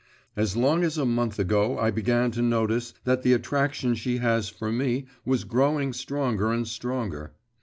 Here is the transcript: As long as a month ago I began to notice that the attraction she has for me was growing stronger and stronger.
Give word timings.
As 0.35 0.57
long 0.57 0.83
as 0.83 0.97
a 0.97 1.05
month 1.05 1.37
ago 1.37 1.77
I 1.77 1.91
began 1.91 2.31
to 2.31 2.41
notice 2.41 2.95
that 3.03 3.21
the 3.21 3.33
attraction 3.33 3.93
she 3.93 4.17
has 4.17 4.49
for 4.49 4.71
me 4.71 5.05
was 5.25 5.43
growing 5.43 5.93
stronger 5.93 6.51
and 6.51 6.67
stronger. 6.67 7.35